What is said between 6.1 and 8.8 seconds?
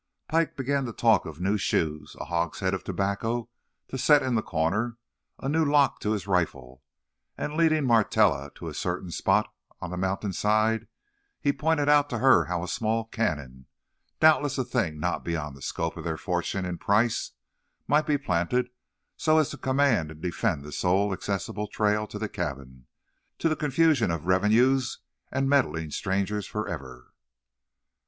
his rifle; and, leading Martella to a